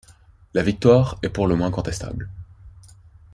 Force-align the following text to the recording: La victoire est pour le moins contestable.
La 0.55 0.63
victoire 0.63 1.19
est 1.21 1.29
pour 1.29 1.45
le 1.45 1.55
moins 1.55 1.69
contestable. 1.69 2.27